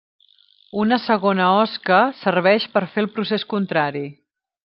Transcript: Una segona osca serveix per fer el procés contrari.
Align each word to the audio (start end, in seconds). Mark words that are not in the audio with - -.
Una 0.83 0.97
segona 1.03 1.49
osca 1.65 1.99
serveix 2.23 2.67
per 2.77 2.83
fer 2.95 3.05
el 3.05 3.11
procés 3.19 3.49
contrari. 3.55 4.05